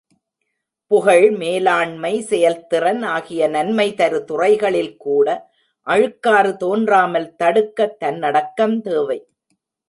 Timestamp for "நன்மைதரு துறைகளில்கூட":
3.49-5.27